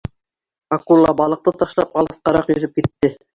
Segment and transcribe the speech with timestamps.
[0.77, 3.13] Акула, балыҡты ташлап алыҫҡараҡ йөҙөп китте.